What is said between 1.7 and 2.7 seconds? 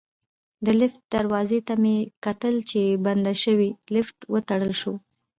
مې کتل